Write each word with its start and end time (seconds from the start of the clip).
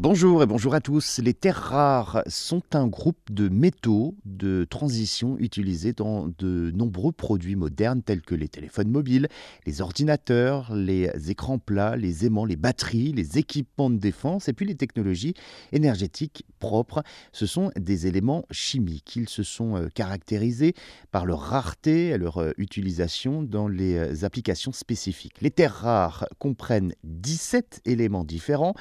Bonjour 0.00 0.44
et 0.44 0.46
bonjour 0.46 0.76
à 0.76 0.80
tous. 0.80 1.18
Les 1.18 1.34
terres 1.34 1.56
rares 1.56 2.22
sont 2.28 2.62
un 2.72 2.86
groupe 2.86 3.32
de 3.32 3.48
métaux 3.48 4.14
de 4.24 4.64
transition 4.70 5.36
utilisés 5.40 5.92
dans 5.92 6.28
de 6.38 6.70
nombreux 6.70 7.10
produits 7.10 7.56
modernes 7.56 8.00
tels 8.02 8.22
que 8.22 8.36
les 8.36 8.46
téléphones 8.46 8.92
mobiles, 8.92 9.26
les 9.66 9.80
ordinateurs, 9.80 10.72
les 10.72 11.10
écrans 11.30 11.58
plats, 11.58 11.96
les 11.96 12.24
aimants, 12.24 12.44
les 12.44 12.54
batteries, 12.54 13.12
les 13.12 13.38
équipements 13.38 13.90
de 13.90 13.96
défense 13.96 14.48
et 14.48 14.52
puis 14.52 14.66
les 14.66 14.76
technologies 14.76 15.34
énergétiques 15.72 16.44
propres. 16.60 17.02
Ce 17.32 17.46
sont 17.46 17.72
des 17.74 18.06
éléments 18.06 18.44
chimiques. 18.52 19.16
Ils 19.16 19.28
se 19.28 19.42
sont 19.42 19.76
euh, 19.76 19.88
caractérisés 19.92 20.74
par 21.10 21.26
leur 21.26 21.40
rareté 21.40 22.10
et 22.10 22.18
leur 22.18 22.38
euh, 22.38 22.52
utilisation 22.56 23.42
dans 23.42 23.66
les 23.66 23.96
euh, 23.96 24.24
applications 24.24 24.70
spécifiques. 24.70 25.40
Les 25.40 25.50
terres 25.50 25.74
rares 25.74 26.28
comprennent 26.38 26.94
17 27.02 27.80
éléments 27.84 28.22
différents 28.22 28.74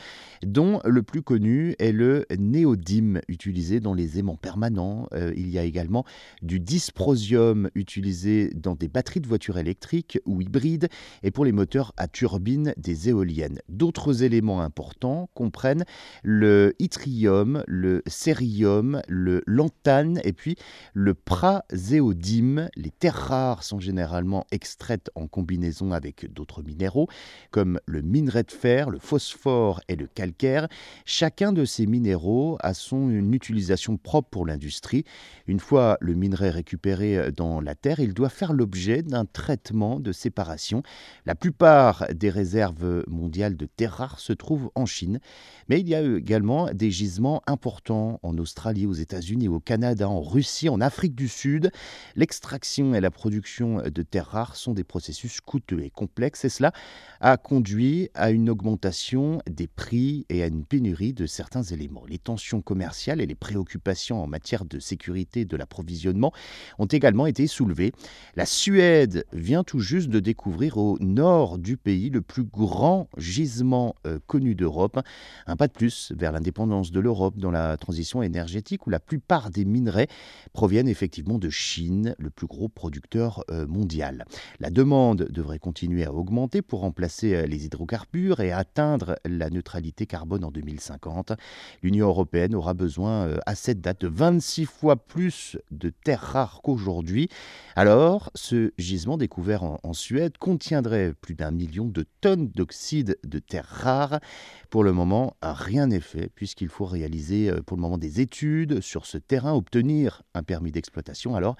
dont 0.43 0.79
le 0.85 1.06
plus 1.07 1.23
connu 1.23 1.73
est 1.79 1.93
le 1.93 2.25
néodyme 2.37 3.21
utilisé 3.29 3.79
dans 3.79 3.93
les 3.93 4.19
aimants 4.19 4.35
permanents. 4.35 5.07
Euh, 5.13 5.33
il 5.35 5.49
y 5.49 5.57
a 5.57 5.63
également 5.63 6.03
du 6.41 6.59
dysprosium 6.59 7.69
utilisé 7.73 8.51
dans 8.53 8.75
des 8.75 8.89
batteries 8.89 9.21
de 9.21 9.27
voitures 9.27 9.57
électriques 9.57 10.19
ou 10.25 10.41
hybrides 10.41 10.89
et 11.23 11.31
pour 11.31 11.45
les 11.45 11.53
moteurs 11.53 11.93
à 11.97 12.07
turbine 12.07 12.73
des 12.77 13.09
éoliennes. 13.09 13.59
D'autres 13.69 14.21
éléments 14.23 14.61
importants 14.61 15.29
comprennent 15.33 15.85
le 16.23 16.75
yttrium, 16.77 17.63
le 17.67 18.03
cérium, 18.05 19.01
le 19.07 19.41
lantane 19.47 20.19
et 20.25 20.33
puis 20.33 20.57
le 20.93 21.13
praséodyme. 21.13 22.69
Les 22.75 22.91
terres 22.91 23.15
rares 23.15 23.63
sont 23.63 23.79
généralement 23.79 24.45
extraites 24.51 25.09
en 25.15 25.27
combinaison 25.27 25.93
avec 25.93 26.31
d'autres 26.33 26.63
minéraux 26.63 27.07
comme 27.49 27.79
le 27.85 28.01
minerai 28.01 28.43
de 28.43 28.51
fer, 28.51 28.89
le 28.89 28.99
phosphore 28.99 29.79
et 29.87 29.95
le 29.95 30.07
calcaire. 30.07 30.67
Chacun 31.05 31.53
de 31.53 31.65
ces 31.65 31.85
minéraux 31.85 32.57
a 32.61 32.73
son 32.73 33.09
utilisation 33.31 33.97
propre 33.97 34.29
pour 34.29 34.45
l'industrie. 34.45 35.03
Une 35.47 35.59
fois 35.59 35.97
le 36.01 36.13
minerai 36.13 36.49
récupéré 36.49 37.31
dans 37.31 37.61
la 37.61 37.75
terre, 37.75 37.99
il 37.99 38.13
doit 38.13 38.29
faire 38.29 38.53
l'objet 38.53 39.01
d'un 39.01 39.25
traitement 39.25 39.99
de 39.99 40.11
séparation. 40.11 40.83
La 41.25 41.35
plupart 41.35 42.07
des 42.13 42.29
réserves 42.29 43.03
mondiales 43.07 43.55
de 43.55 43.65
terres 43.65 43.93
rares 43.93 44.19
se 44.19 44.33
trouvent 44.33 44.69
en 44.75 44.85
Chine, 44.85 45.19
mais 45.69 45.79
il 45.79 45.87
y 45.87 45.95
a 45.95 46.01
également 46.01 46.71
des 46.73 46.91
gisements 46.91 47.41
importants 47.47 48.19
en 48.23 48.37
Australie, 48.37 48.85
aux 48.85 48.93
États-Unis, 48.93 49.47
au 49.47 49.59
Canada, 49.59 50.09
en 50.09 50.21
Russie, 50.21 50.69
en 50.69 50.81
Afrique 50.81 51.15
du 51.15 51.27
Sud. 51.27 51.71
L'extraction 52.15 52.93
et 52.95 53.01
la 53.01 53.11
production 53.11 53.81
de 53.83 54.01
terres 54.01 54.27
rares 54.27 54.55
sont 54.55 54.73
des 54.73 54.83
processus 54.83 55.41
coûteux 55.41 55.81
et 55.83 55.89
complexes 55.89 56.45
et 56.45 56.49
cela 56.49 56.71
a 57.19 57.37
conduit 57.37 58.09
à 58.13 58.31
une 58.31 58.49
augmentation 58.49 59.39
des 59.49 59.67
prix 59.67 60.25
et 60.29 60.43
à 60.43 60.47
une 60.47 60.65
pénurie 60.65 60.86
de 60.87 61.25
certains 61.25 61.63
éléments. 61.63 62.05
Les 62.07 62.17
tensions 62.17 62.61
commerciales 62.61 63.19
et 63.19 63.25
les 63.25 63.35
préoccupations 63.35 64.23
en 64.23 64.27
matière 64.27 64.63
de 64.63 64.79
sécurité 64.79 65.43
de 65.43 65.57
l'approvisionnement 65.57 66.31
ont 66.79 66.85
également 66.85 67.25
été 67.25 67.45
soulevées. 67.45 67.91
La 68.35 68.45
Suède 68.45 69.25
vient 69.33 69.65
tout 69.65 69.79
juste 69.79 70.09
de 70.09 70.21
découvrir 70.21 70.77
au 70.77 70.97
nord 70.99 71.57
du 71.57 71.75
pays 71.75 72.09
le 72.09 72.21
plus 72.21 72.43
grand 72.43 73.09
gisement 73.17 73.95
euh, 74.05 74.19
connu 74.27 74.55
d'Europe. 74.55 74.99
Un 75.45 75.57
pas 75.57 75.67
de 75.67 75.73
plus 75.73 76.13
vers 76.15 76.31
l'indépendance 76.31 76.91
de 76.91 77.01
l'Europe 77.01 77.37
dans 77.37 77.51
la 77.51 77.75
transition 77.75 78.23
énergétique 78.23 78.87
où 78.87 78.89
la 78.89 79.01
plupart 79.01 79.49
des 79.49 79.65
minerais 79.65 80.07
proviennent 80.53 80.87
effectivement 80.87 81.37
de 81.37 81.49
Chine, 81.49 82.15
le 82.17 82.29
plus 82.29 82.47
gros 82.47 82.69
producteur 82.69 83.43
euh, 83.51 83.67
mondial. 83.67 84.25
La 84.59 84.69
demande 84.69 85.27
devrait 85.29 85.59
continuer 85.59 86.05
à 86.05 86.13
augmenter 86.13 86.61
pour 86.61 86.79
remplacer 86.79 87.35
euh, 87.35 87.45
les 87.45 87.65
hydrocarbures 87.65 88.39
et 88.39 88.53
atteindre 88.53 89.17
la 89.25 89.49
neutralité 89.49 90.05
carbone 90.05 90.45
en 90.45 90.51
2050. 90.77 91.33
L'Union 91.83 92.07
européenne 92.07 92.55
aura 92.55 92.73
besoin 92.73 93.27
euh, 93.27 93.37
à 93.45 93.55
cette 93.55 93.81
date 93.81 94.01
de 94.01 94.07
26 94.07 94.65
fois 94.65 94.95
plus 94.95 95.57
de 95.71 95.91
terres 96.03 96.21
rares 96.21 96.61
qu'aujourd'hui. 96.63 97.29
Alors, 97.75 98.31
ce 98.35 98.71
gisement 98.77 99.17
découvert 99.17 99.63
en, 99.63 99.93
Suède 99.93 100.37
contiendrait 100.37 101.13
plus 101.13 101.33
d'un 101.33 101.51
million 101.51 101.85
de 101.85 102.05
tonnes 102.21 102.49
d'oxyde 102.49 103.17
de 103.23 103.39
terres 103.39 103.67
rares. 103.67 104.19
Pour 104.69 104.83
le 104.83 104.93
moment, 104.93 105.35
rien 105.41 105.87
n'est 105.87 105.99
fait 105.99 106.29
puisqu'il 106.35 106.69
faut 106.69 106.85
réaliser 106.85 107.49
euh, 107.49 107.61
pour 107.61 107.77
le 107.77 107.81
moment 107.81 107.97
des 107.97 108.21
études 108.21 108.81
sur 108.81 109.05
ce 109.05 109.17
terrain, 109.17 109.53
obtenir 109.53 110.23
un 110.33 110.43
permis 110.43 110.71
d'exploitation. 110.71 111.35
Alors, 111.35 111.55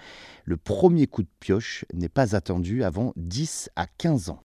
le 0.45 0.57
premier 0.57 1.07
coup 1.07 1.23
de 1.23 1.29
pioche 1.39 1.85
n'est 1.93 2.09
pas 2.09 2.35
attendu 2.35 2.83
avant 2.83 3.13
10 3.15 3.69
à 3.75 3.87
15 3.87 4.29
ans. 4.29 4.46